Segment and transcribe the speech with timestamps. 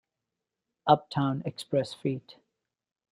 [0.87, 2.37] Uptown Express Feat.